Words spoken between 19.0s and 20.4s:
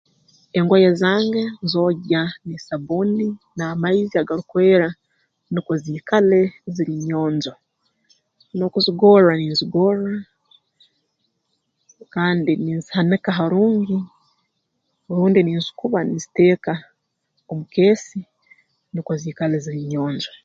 ziikale ziri nyonjo